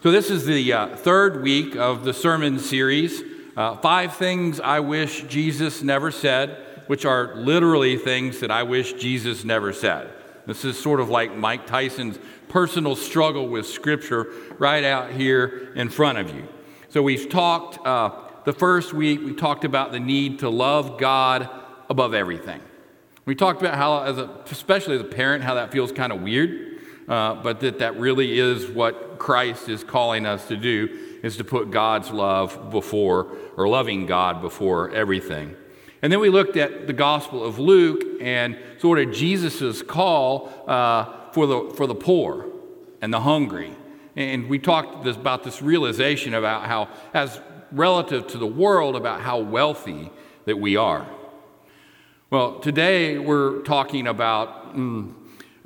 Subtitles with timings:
[0.00, 3.20] So, this is the uh, third week of the sermon series
[3.56, 8.92] uh, Five Things I Wish Jesus Never Said, which are literally things that I wish
[8.92, 10.08] Jesus never said.
[10.46, 12.16] This is sort of like Mike Tyson's
[12.46, 14.28] personal struggle with Scripture
[14.60, 16.46] right out here in front of you.
[16.90, 18.12] So, we've talked uh,
[18.44, 21.50] the first week, we talked about the need to love God
[21.90, 22.60] above everything.
[23.24, 26.22] We talked about how, as a, especially as a parent, how that feels kind of
[26.22, 26.67] weird
[27.08, 31.44] uh, but that that really is what Christ is calling us to do, is to
[31.44, 35.56] put God's love before, or loving God before everything.
[36.00, 41.32] And then we looked at the Gospel of Luke and sort of Jesus' call uh,
[41.32, 42.46] for, the, for the poor
[43.00, 43.74] and the hungry.
[44.14, 47.40] And we talked this, about this realization about how, as
[47.72, 50.10] relative to the world, about how wealthy
[50.44, 51.06] that we are.
[52.30, 55.14] Well, today we're talking about mm,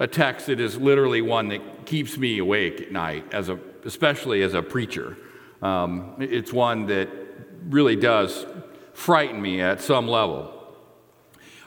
[0.02, 4.42] a text that is literally one that keeps me awake at night, as a, especially
[4.42, 5.16] as a preacher.
[5.62, 7.09] Um, it's one that
[7.69, 8.45] really does
[8.95, 10.53] frighten me at some level.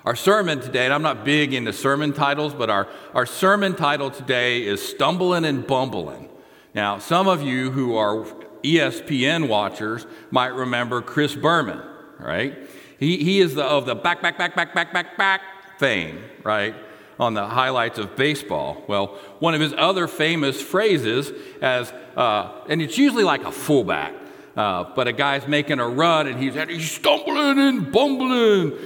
[0.03, 4.11] Our sermon today, and I'm not big into sermon titles, but our, our sermon title
[4.11, 6.27] today is Stumbling and Bumbling.
[6.73, 8.25] Now, some of you who are
[8.63, 11.81] ESPN watchers might remember Chris Berman,
[12.19, 12.53] right?
[12.99, 15.41] He, he is the, of the back, back, back, back, back, back, back
[15.79, 16.75] fame, right?
[17.19, 18.83] On the highlights of baseball.
[18.87, 24.13] Well, one of his other famous phrases, as uh, and it's usually like a fullback,
[24.55, 28.77] uh, but a guy's making a run and he's, he's stumbling and bumbling.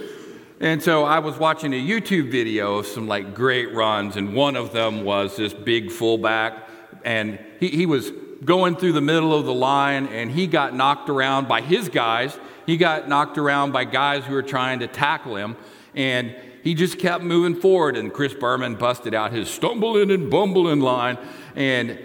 [0.59, 4.55] And so I was watching a YouTube video of some like great runs, and one
[4.55, 6.67] of them was this big fullback,
[7.05, 8.11] and he, he was
[8.43, 12.37] going through the middle of the line, and he got knocked around by his guys.
[12.65, 15.55] He got knocked around by guys who were trying to tackle him,
[15.95, 20.81] and he just kept moving forward, and Chris Berman busted out his stumbling and bumbling
[20.81, 21.17] line.
[21.55, 21.97] And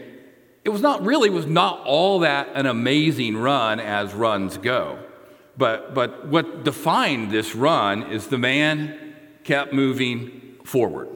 [0.65, 4.99] it was not really was not all that an amazing run as runs go.
[5.57, 9.15] But, but what defined this run is the man
[9.45, 11.09] kept moving forward.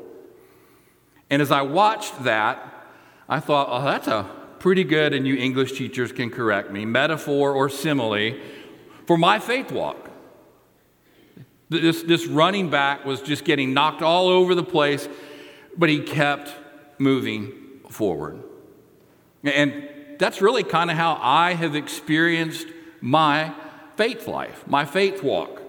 [1.30, 2.86] And as I watched that,
[3.28, 7.52] I thought, oh, that's a pretty good, and you English teachers can correct me, metaphor
[7.52, 8.34] or simile
[9.06, 10.07] for my faith walk.
[11.70, 15.08] This, this running back was just getting knocked all over the place,
[15.76, 16.54] but he kept
[16.98, 17.52] moving
[17.90, 18.42] forward.
[19.44, 22.66] And that's really kind of how I have experienced
[23.00, 23.54] my
[23.96, 25.62] faith life, my faith walk.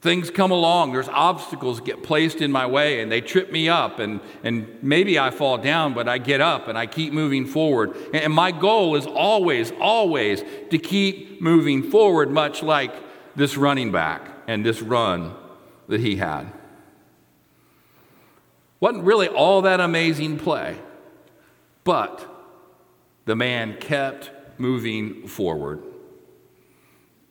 [0.00, 3.98] Things come along, there's obstacles get placed in my way, and they trip me up,
[3.98, 7.96] and, and maybe I fall down, but I get up and I keep moving forward.
[8.12, 12.92] And my goal is always, always to keep moving forward, much like
[13.34, 15.34] this running back and this run
[15.88, 16.52] that he had.
[18.80, 20.76] Wasn't really all that amazing play,
[21.84, 22.30] but
[23.24, 25.82] the man kept moving forward.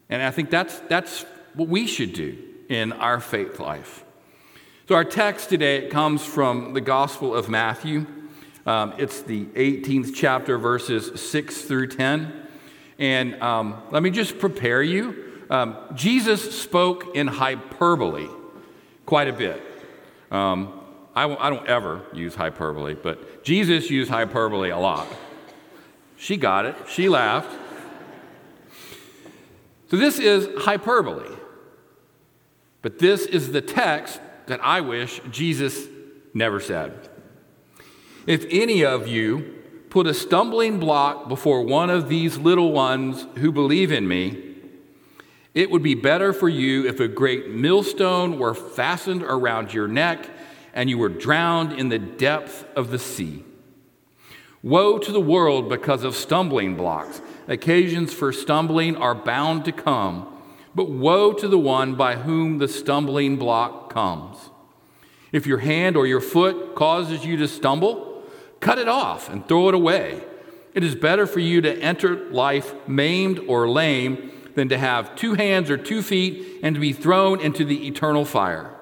[0.10, 2.38] And I think that's, that's what we should do
[2.70, 4.04] in our faith life.
[4.90, 8.06] So, our text today comes from the Gospel of Matthew.
[8.66, 12.34] Um, it's the 18th chapter, verses 6 through 10.
[13.00, 18.28] And um, let me just prepare you um, Jesus spoke in hyperbole
[19.06, 19.62] quite a bit.
[20.32, 20.80] Um,
[21.16, 25.08] I, I don't ever use hyperbole, but Jesus used hyperbole a lot.
[26.18, 27.60] She got it, she laughed.
[29.90, 31.38] So, this is hyperbole.
[32.82, 35.88] But this is the text that I wish Jesus
[36.34, 37.10] never said.
[38.28, 43.52] If any of you put a stumbling block before one of these little ones who
[43.52, 44.53] believe in me,
[45.54, 50.30] it would be better for you if a great millstone were fastened around your neck
[50.74, 53.44] and you were drowned in the depth of the sea.
[54.64, 57.22] Woe to the world because of stumbling blocks.
[57.48, 60.42] Occasions for stumbling are bound to come,
[60.74, 64.50] but woe to the one by whom the stumbling block comes.
[65.32, 68.24] If your hand or your foot causes you to stumble,
[68.60, 70.24] cut it off and throw it away.
[70.74, 75.34] It is better for you to enter life maimed or lame than to have two
[75.34, 78.74] hands or two feet and to be thrown into the eternal fire.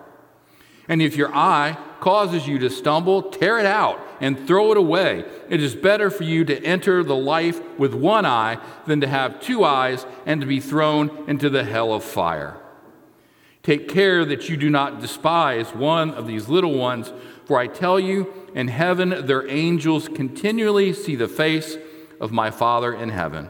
[0.87, 5.23] And if your eye causes you to stumble, tear it out and throw it away.
[5.49, 9.39] It is better for you to enter the life with one eye than to have
[9.39, 12.57] two eyes and to be thrown into the hell of fire.
[13.63, 17.13] Take care that you do not despise one of these little ones,
[17.45, 21.77] for I tell you, in heaven their angels continually see the face
[22.19, 23.49] of my Father in heaven.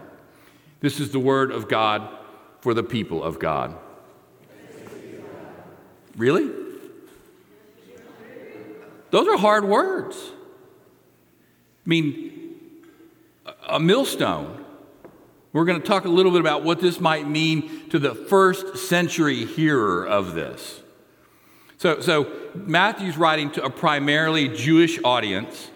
[0.82, 2.10] This is the word of God
[2.60, 3.76] for the people of God.
[6.18, 6.50] Really?
[9.12, 10.18] Those are hard words.
[11.86, 12.50] I mean,
[13.68, 14.66] a millstone.
[15.54, 18.78] We're going to talk a little bit about what this might mean to the first
[18.78, 20.82] century hearer of this.
[21.78, 25.70] So, so Matthew's writing to a primarily Jewish audience,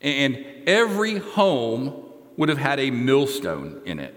[0.00, 2.07] and every home
[2.38, 4.14] would have had a millstone in it.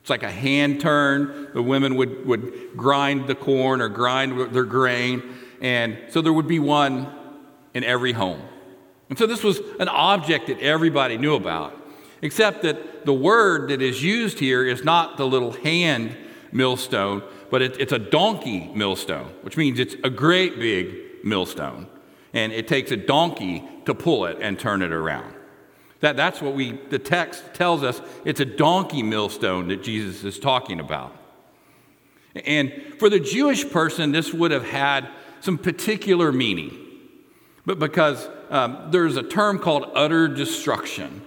[0.00, 1.50] It's like a hand turn.
[1.54, 5.22] The women would, would grind the corn or grind their grain.
[5.60, 7.14] And so there would be one
[7.72, 8.42] in every home.
[9.08, 11.76] And so this was an object that everybody knew about,
[12.22, 16.16] except that the word that is used here is not the little hand
[16.50, 21.86] millstone, but it, it's a donkey millstone, which means it's a great big millstone.
[22.32, 25.34] And it takes a donkey to pull it and turn it around.
[26.02, 30.38] That, that's what we, the text tells us it's a donkey millstone that Jesus is
[30.38, 31.16] talking about.
[32.44, 35.08] And for the Jewish person, this would have had
[35.40, 36.76] some particular meaning.
[37.64, 41.22] But because um, there's a term called utter destruction,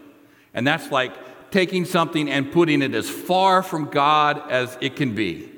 [0.54, 1.14] and that's like
[1.52, 5.50] taking something and putting it as far from God as it can be.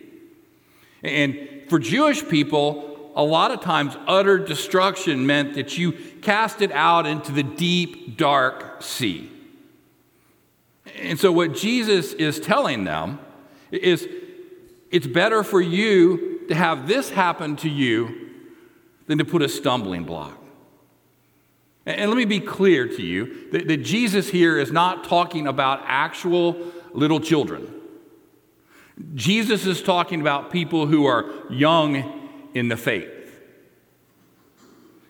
[1.02, 6.72] And for Jewish people, a lot of times utter destruction meant that you cast it
[6.72, 9.32] out into the deep, dark sea.
[10.96, 13.20] And so, what Jesus is telling them
[13.72, 14.08] is
[14.92, 18.32] it's better for you to have this happen to you
[19.08, 20.38] than to put a stumbling block.
[21.86, 25.82] And let me be clear to you that, that Jesus here is not talking about
[25.86, 26.58] actual
[26.94, 27.74] little children.
[29.16, 33.17] Jesus is talking about people who are young in the faith.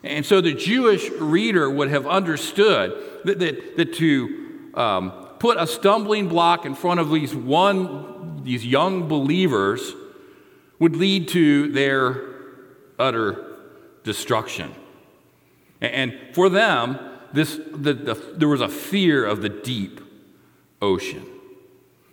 [0.07, 2.93] And so the Jewish reader would have understood
[3.25, 8.65] that, that, that to um, put a stumbling block in front of these, one, these
[8.65, 9.93] young believers
[10.79, 12.21] would lead to their
[12.97, 13.57] utter
[14.03, 14.73] destruction.
[15.81, 16.97] And for them,
[17.33, 20.01] this, the, the, there was a fear of the deep
[20.81, 21.25] ocean.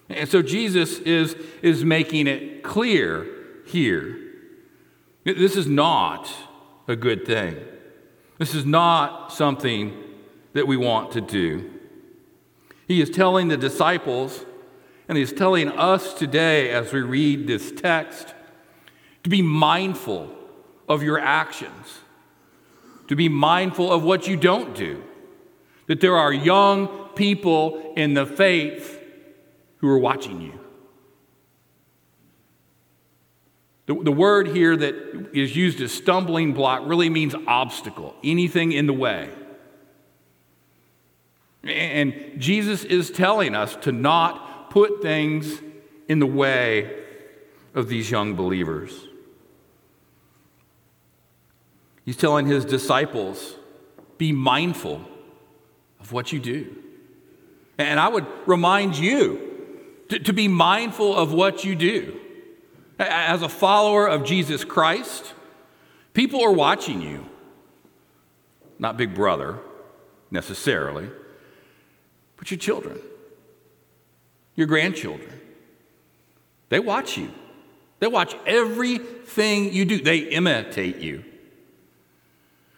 [0.09, 3.27] And so Jesus is, is making it clear
[3.67, 4.19] here.
[5.25, 6.31] This is not
[6.87, 7.57] a good thing.
[8.45, 9.97] This is not something
[10.53, 11.73] that we want to do.
[12.87, 14.45] He is telling the disciples,
[15.09, 18.35] and he's telling us today as we read this text,
[19.23, 20.31] to be mindful
[20.89, 22.01] of your actions
[23.09, 25.03] to be mindful of what you don't do.
[25.87, 29.01] That there are young people in the faith
[29.79, 30.59] who are watching you.
[33.87, 38.87] The, the word here that is used as stumbling block really means obstacle, anything in
[38.87, 39.31] the way.
[41.63, 45.61] And Jesus is telling us to not put things
[46.09, 47.03] in the way
[47.75, 49.09] of these young believers.
[52.05, 53.57] He's telling his disciples,
[54.19, 55.03] be mindful
[56.01, 56.77] of what you do.
[57.79, 59.41] And I would remind you
[60.11, 62.21] to, to, be mindful of what you do.
[62.99, 65.35] As a follower of Jesus Christ,
[66.13, 67.27] people are watching you.
[68.79, 69.59] Not Big Brother
[70.31, 71.09] necessarily,
[72.37, 72.99] but your children,
[74.55, 75.31] your grandchildren.
[76.69, 77.31] They watch you.
[78.01, 81.25] They watch everything you do, they imitate you.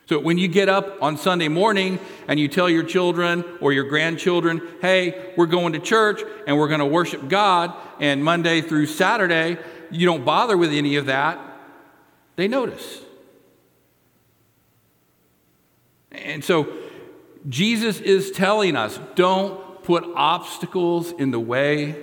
[0.09, 1.99] So when you get up on Sunday morning
[2.29, 6.69] and you tell your children or your grandchildren, hey, we're going to church and we're
[6.69, 9.59] going to worship God, and Monday through Saturday,
[9.91, 11.39] you don't bother with any of that,
[12.37, 13.01] they notice.
[16.13, 16.73] And so
[17.49, 22.03] Jesus is telling us don't put obstacles in the way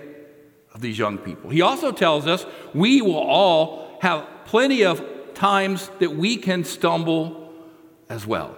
[0.74, 1.50] of these young people.
[1.50, 7.52] He also tells us we will all have plenty of times that we can stumble
[8.10, 8.58] as well.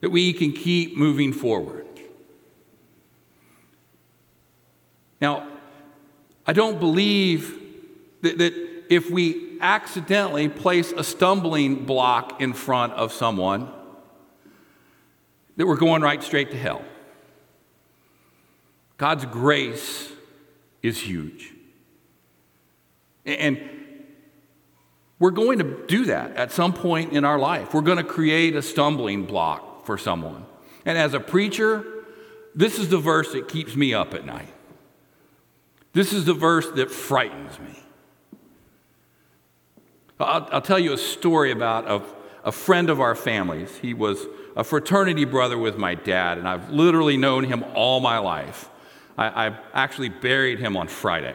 [0.00, 1.86] That we can keep moving forward.
[5.20, 5.51] Now,
[6.46, 7.58] I don't believe
[8.22, 8.54] that, that
[8.90, 13.70] if we accidentally place a stumbling block in front of someone,
[15.56, 16.82] that we're going right straight to hell.
[18.96, 20.10] God's grace
[20.82, 21.52] is huge.
[23.24, 23.60] And
[25.18, 27.72] we're going to do that at some point in our life.
[27.72, 30.44] We're going to create a stumbling block for someone.
[30.84, 31.84] And as a preacher,
[32.54, 34.52] this is the verse that keeps me up at night.
[35.92, 37.78] This is the verse that frightens me.
[40.18, 42.02] I'll, I'll tell you a story about a,
[42.48, 43.76] a friend of our family's.
[43.76, 48.18] He was a fraternity brother with my dad, and I've literally known him all my
[48.18, 48.70] life.
[49.18, 51.34] I, I actually buried him on Friday.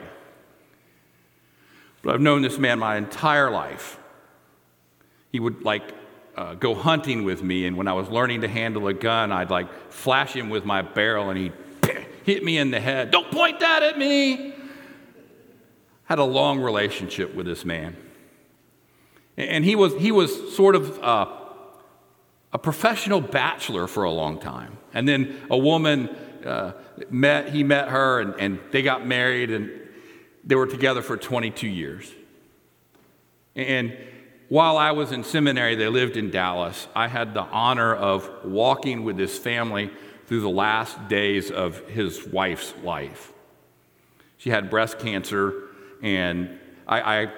[2.02, 4.00] But I've known this man my entire life.
[5.32, 5.84] He would, like,
[6.36, 7.66] uh, go hunting with me.
[7.66, 10.82] And when I was learning to handle a gun, I'd like flash him with my
[10.82, 11.54] barrel and he'd
[12.28, 13.10] hit me in the head.
[13.10, 14.54] Don't point that at me.
[16.04, 17.96] Had a long relationship with this man.
[19.38, 21.34] And he was, he was sort of uh,
[22.52, 24.78] a professional bachelor for a long time.
[24.94, 26.10] And then a woman
[26.46, 26.74] uh,
[27.10, 29.72] met, he met her and, and they got married and
[30.44, 32.12] they were together for 22 years.
[33.56, 33.96] And
[34.50, 36.90] while I was in seminary, they lived in Dallas.
[36.94, 39.92] I had the honor of walking with this family
[40.28, 43.32] through the last days of his wife's life.
[44.38, 45.54] She had breast cancer,
[46.02, 47.32] and I, I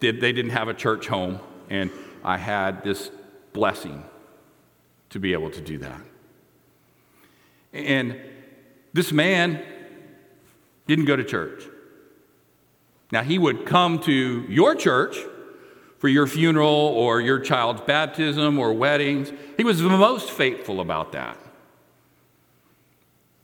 [0.00, 1.38] did, they didn't have a church home,
[1.70, 1.90] and
[2.24, 3.10] I had this
[3.52, 4.02] blessing
[5.10, 6.00] to be able to do that.
[7.72, 8.18] And
[8.92, 9.62] this man
[10.86, 11.64] didn't go to church.
[13.12, 15.18] Now, he would come to your church
[15.98, 19.30] for your funeral or your child's baptism or weddings.
[19.58, 21.36] He was the most faithful about that.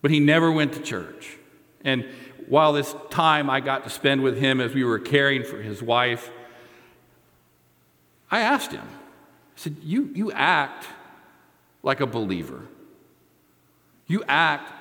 [0.01, 1.37] But he never went to church.
[1.85, 2.07] And
[2.47, 5.83] while this time I got to spend with him as we were caring for his
[5.83, 6.31] wife,
[8.31, 10.87] I asked him, I said, You, you act
[11.83, 12.63] like a believer.
[14.07, 14.73] You act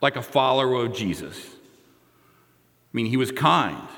[0.00, 1.36] like a follower of Jesus.
[1.46, 3.88] I mean, he was kind.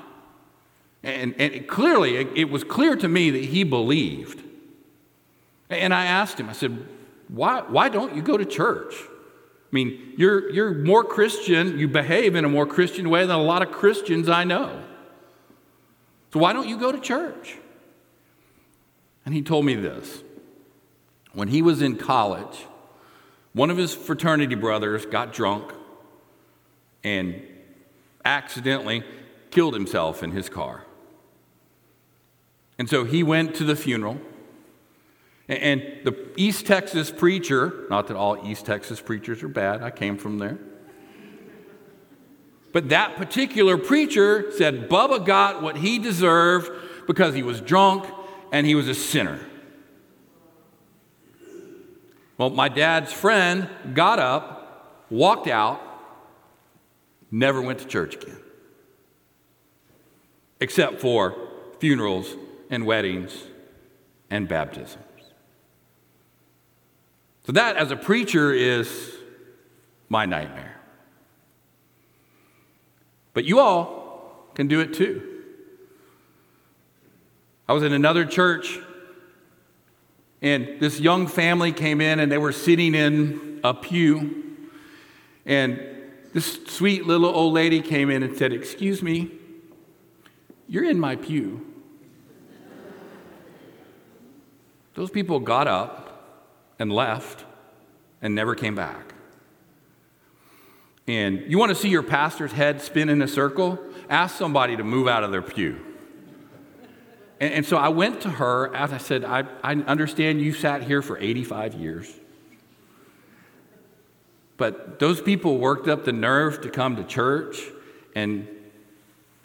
[1.02, 4.42] And, and it clearly, it, it was clear to me that he believed.
[5.70, 6.86] And I asked him, I said,
[7.28, 8.94] why, why don't you go to church?
[9.70, 13.42] I mean, you're, you're more Christian, you behave in a more Christian way than a
[13.42, 14.82] lot of Christians I know.
[16.32, 17.56] So why don't you go to church?
[19.24, 20.24] And he told me this.
[21.32, 22.66] When he was in college,
[23.52, 25.72] one of his fraternity brothers got drunk
[27.04, 27.40] and
[28.24, 29.04] accidentally
[29.52, 30.84] killed himself in his car.
[32.78, 34.20] And so he went to the funeral.
[35.50, 40.16] And the East Texas preacher, not that all East Texas preachers are bad, I came
[40.16, 40.58] from there.
[42.72, 46.70] But that particular preacher said Bubba got what he deserved
[47.08, 48.06] because he was drunk
[48.52, 49.40] and he was a sinner.
[52.38, 55.82] Well, my dad's friend got up, walked out,
[57.32, 58.38] never went to church again,
[60.60, 61.34] except for
[61.80, 62.36] funerals
[62.70, 63.32] and weddings
[64.30, 65.09] and baptisms.
[67.50, 69.12] So, that as a preacher is
[70.08, 70.76] my nightmare.
[73.34, 75.42] But you all can do it too.
[77.68, 78.78] I was in another church,
[80.40, 84.56] and this young family came in, and they were sitting in a pew.
[85.44, 85.80] And
[86.32, 89.28] this sweet little old lady came in and said, Excuse me,
[90.68, 91.66] you're in my pew.
[94.94, 96.09] Those people got up
[96.80, 97.44] and left
[98.20, 99.14] and never came back.
[101.06, 103.78] And you want to see your pastor's head spin in a circle?
[104.08, 105.80] Ask somebody to move out of their pew.
[107.38, 110.82] And, and so I went to her and I said, I, I understand you sat
[110.82, 112.12] here for 85 years.
[114.56, 117.58] But those people worked up the nerve to come to church,
[118.14, 118.46] and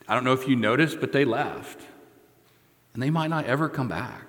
[0.10, 1.80] I don't know if you noticed, but they left.
[2.94, 4.28] And they might not ever come back.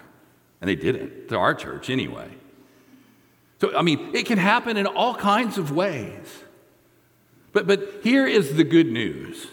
[0.61, 2.31] And they didn't, to our church anyway.
[3.61, 6.43] So, I mean, it can happen in all kinds of ways.
[7.53, 9.47] But, but here is the good news.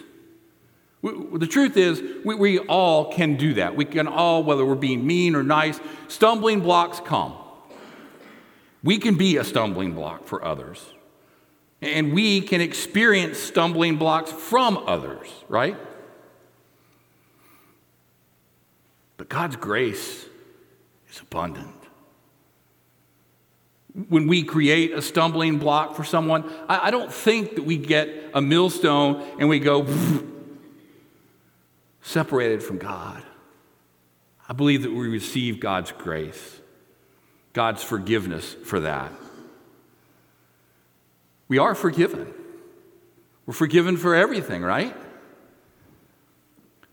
[1.01, 3.75] The truth is, we, we all can do that.
[3.75, 7.33] We can all, whether we're being mean or nice, stumbling blocks come.
[8.83, 10.85] We can be a stumbling block for others.
[11.81, 15.77] And we can experience stumbling blocks from others, right?
[19.17, 20.25] But God's grace
[21.09, 21.72] is abundant.
[24.09, 28.09] When we create a stumbling block for someone, I, I don't think that we get
[28.33, 29.87] a millstone and we go
[32.01, 33.23] separated from God.
[34.49, 36.59] I believe that we receive God's grace,
[37.53, 39.11] God's forgiveness for that.
[41.47, 42.33] We are forgiven.
[43.45, 44.95] We're forgiven for everything, right?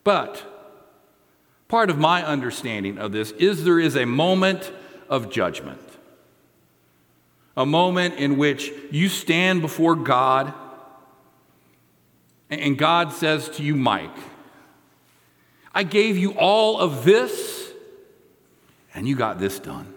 [0.05, 0.45] But
[1.71, 4.73] Part of my understanding of this is there is a moment
[5.09, 5.81] of judgment,
[7.61, 10.55] a moment in which you stand before God,
[12.49, 14.17] and God says to you, Mike,
[15.75, 17.71] I gave you all of this,
[18.95, 19.93] and you got this done.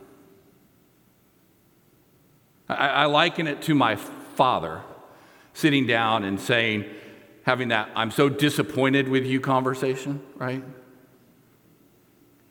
[2.67, 4.82] I, I liken it to my father
[5.53, 6.84] sitting down and saying,
[7.43, 10.62] having that, I'm so disappointed with you conversation, right?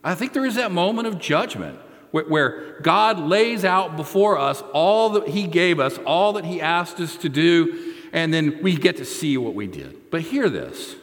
[0.03, 1.79] I think there is that moment of judgment
[2.13, 7.01] where, God lays out before us all that He gave us, all that He asked
[7.01, 10.11] us to do, and then we get to see what we did.
[10.11, 10.95] But hear this.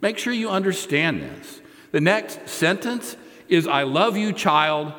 [0.00, 1.60] Make sure you understand this.
[1.92, 3.16] The next sentence
[3.48, 4.92] is I love you, child.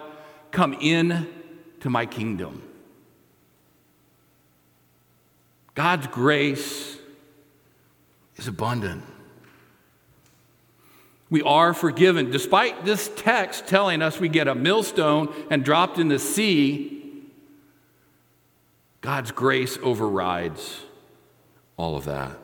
[0.52, 1.28] Come in
[1.82, 2.64] to my kingdom.
[5.76, 6.98] God's grace
[8.38, 9.04] is abundant.
[11.30, 12.32] We are forgiven.
[12.32, 17.26] Despite this text telling us we get a millstone and dropped in the sea,
[19.02, 20.82] God's grace overrides
[21.76, 22.38] all of that.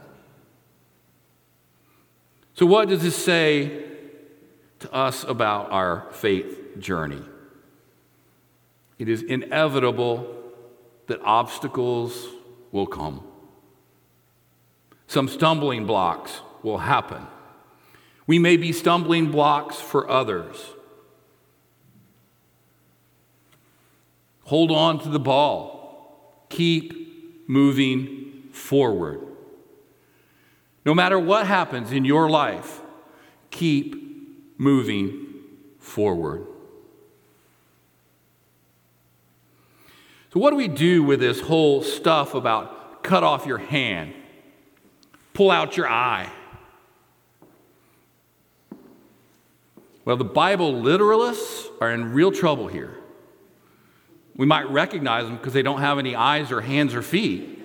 [2.55, 3.83] So, what does this say
[4.79, 7.21] to us about our faith journey?
[8.99, 10.33] It is inevitable
[11.07, 12.27] that obstacles
[12.71, 13.23] will come.
[15.07, 17.25] Some stumbling blocks will happen.
[18.25, 20.57] We may be stumbling blocks for others.
[24.45, 26.45] Hold on to the ball.
[26.49, 29.21] Keep moving forward.
[30.85, 32.81] No matter what happens in your life,
[33.51, 33.95] keep
[34.57, 35.27] moving
[35.79, 36.45] forward.
[40.33, 44.13] So, what do we do with this whole stuff about cut off your hand,
[45.33, 46.31] pull out your eye?
[50.05, 52.95] Well, the Bible literalists are in real trouble here.
[54.35, 57.59] We might recognize them because they don't have any eyes or hands or feet.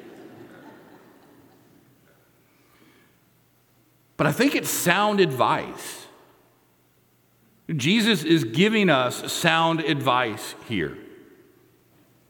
[4.16, 6.06] But I think it's sound advice.
[7.74, 10.96] Jesus is giving us sound advice here.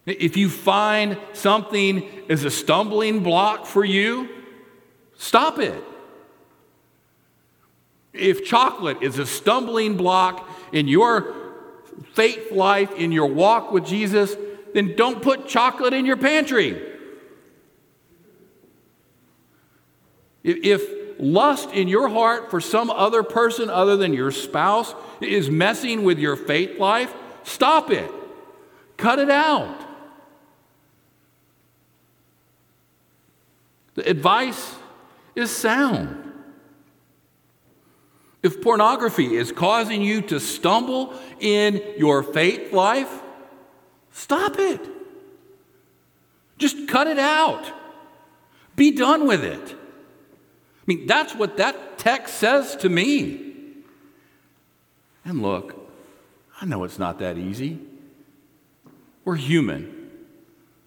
[0.07, 4.29] If you find something is a stumbling block for you,
[5.17, 5.83] stop it.
[8.19, 11.35] If chocolate is a stumbling block in your
[12.13, 14.37] faith life, in your walk with Jesus,
[14.75, 16.83] then don't put chocolate in your pantry.
[20.43, 26.05] If lust in your heart for some other person other than your spouse is messing
[26.05, 28.11] with your faith life, stop it.
[28.97, 29.85] Cut it out.
[33.95, 34.77] The advice
[35.35, 36.28] is sound.
[38.43, 43.23] If pornography is causing you to stumble in your faith life,
[44.13, 44.81] stop it.
[46.57, 47.73] Just cut it out.
[48.77, 49.73] Be done with it.
[49.73, 53.55] I mean, that's what that text says to me.
[55.25, 55.75] And look,
[56.61, 57.79] I know it's not that easy.
[59.25, 60.11] We're human,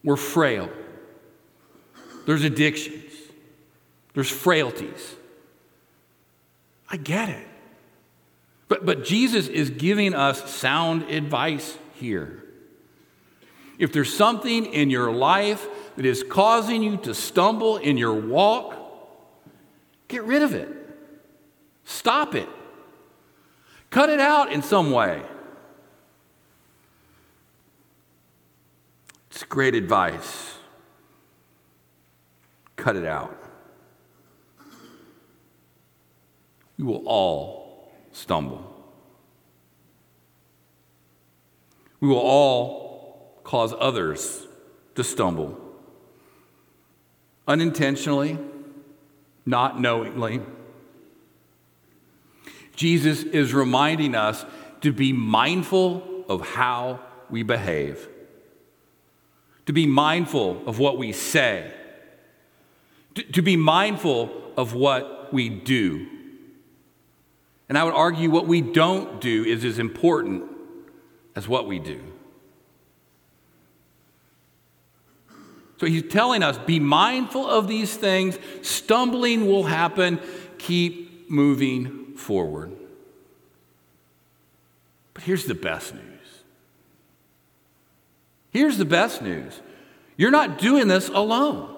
[0.04, 0.70] we're frail.
[2.26, 3.14] There's addictions,
[4.14, 5.16] there's frailties.
[6.92, 7.48] I get it.
[8.68, 12.44] But, but Jesus is giving us sound advice here.
[13.80, 18.76] If there's something in your life that is causing you to stumble in your walk,
[20.08, 20.70] get rid of it.
[21.86, 22.48] Stop it.
[23.90, 25.22] Cut it out in some way.
[29.32, 30.56] It's great advice.
[32.76, 33.41] Cut it out.
[36.82, 38.67] We will all stumble.
[42.00, 44.48] We will all cause others
[44.96, 45.60] to stumble.
[47.48, 48.39] Unintentionally,
[49.46, 50.41] not knowingly.
[52.76, 54.44] Jesus is reminding us
[54.82, 58.10] to be mindful of how we behave,
[59.67, 61.72] to be mindful of what we say,
[63.13, 66.08] to, to be mindful of what we do.
[67.72, 70.44] And I would argue what we don't do is as important
[71.38, 72.02] as what we do.
[75.80, 78.38] So he's telling us be mindful of these things.
[78.62, 80.20] Stumbling will happen.
[80.58, 82.74] Keep moving forward.
[85.14, 86.04] But here's the best news.
[88.50, 89.62] Here's the best news
[90.18, 91.74] you're not doing this alone.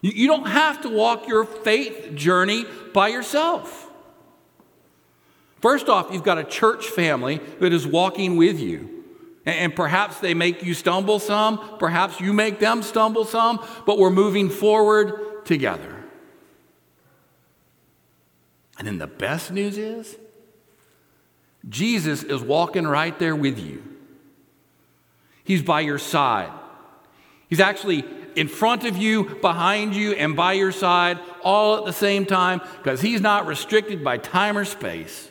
[0.00, 2.64] You don't have to walk your faith journey
[2.94, 3.83] by yourself.
[5.64, 9.02] First off, you've got a church family that is walking with you.
[9.46, 14.10] And perhaps they make you stumble some, perhaps you make them stumble some, but we're
[14.10, 16.04] moving forward together.
[18.78, 20.18] And then the best news is
[21.66, 23.82] Jesus is walking right there with you.
[25.44, 26.52] He's by your side.
[27.48, 28.04] He's actually
[28.36, 32.60] in front of you, behind you, and by your side all at the same time
[32.82, 35.30] because he's not restricted by time or space.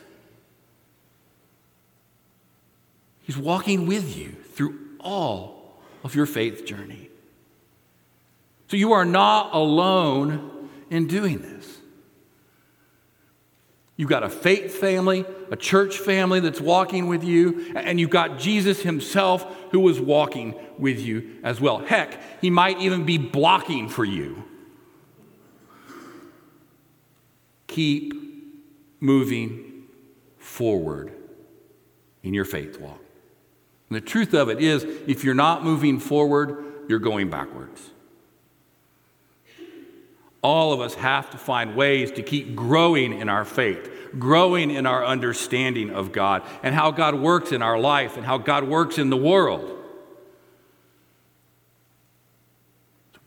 [3.24, 7.08] He's walking with you through all of your faith journey.
[8.68, 11.78] So you are not alone in doing this.
[13.96, 18.38] You've got a faith family, a church family that's walking with you, and you've got
[18.38, 21.78] Jesus himself who was walking with you as well.
[21.78, 24.44] Heck, he might even be blocking for you.
[27.68, 28.14] Keep
[29.00, 29.84] moving
[30.38, 31.12] forward
[32.22, 33.00] in your faith walk.
[33.94, 37.92] And the truth of it is, if you're not moving forward, you're going backwards.
[40.42, 44.84] All of us have to find ways to keep growing in our faith, growing in
[44.84, 48.98] our understanding of God and how God works in our life and how God works
[48.98, 49.78] in the world.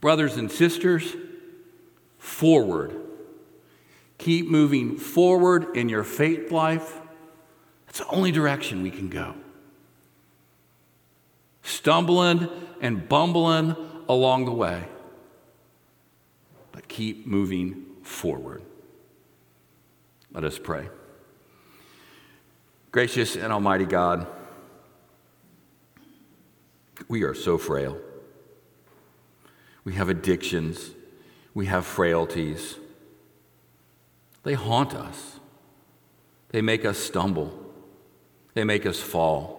[0.01, 1.15] Brothers and sisters,
[2.17, 2.93] forward.
[4.17, 6.99] Keep moving forward in your faith life.
[7.85, 9.33] That's the only direction we can go.
[11.67, 12.49] Stumbling
[12.81, 13.75] and bumbling
[14.07, 14.85] along the way
[16.77, 18.61] but keep moving forward.
[20.31, 20.89] Let us pray.
[22.91, 24.27] Gracious and Almighty God,
[27.07, 27.97] we are so frail.
[29.85, 30.91] We have addictions,
[31.55, 32.75] we have frailties.
[34.43, 35.39] They haunt us,
[36.49, 37.59] they make us stumble,
[38.53, 39.56] they make us fall.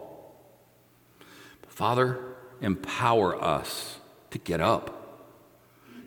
[1.78, 2.18] Father,
[2.60, 4.00] empower us
[4.32, 4.98] to get up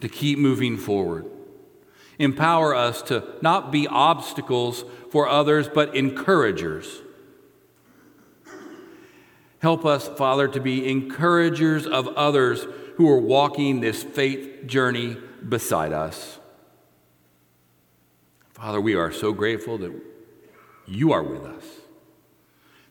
[0.01, 1.25] to keep moving forward.
[2.19, 7.01] Empower us to not be obstacles for others, but encouragers.
[9.59, 15.15] Help us, Father, to be encouragers of others who are walking this faith journey
[15.47, 16.37] beside us.
[18.49, 19.93] Father, we are so grateful that
[20.85, 21.63] you are with us,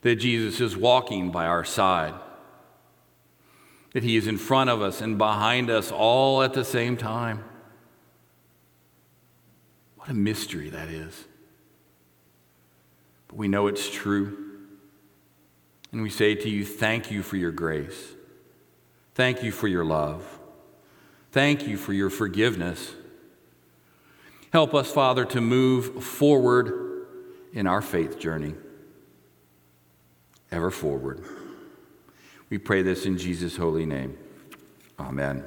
[0.00, 2.14] that Jesus is walking by our side
[3.92, 7.44] that He is in front of us and behind us all at the same time.
[9.96, 11.24] What a mystery that is.
[13.28, 14.46] But we know it's true.
[15.92, 18.14] And we say to you, thank you for your grace.
[19.14, 20.38] Thank you for your love.
[21.32, 22.94] Thank you for your forgiveness.
[24.52, 27.06] Help us, Father, to move forward
[27.52, 28.54] in our faith journey,
[30.50, 31.24] ever forward.
[32.50, 34.18] We pray this in Jesus' holy name.
[34.98, 35.44] Amen.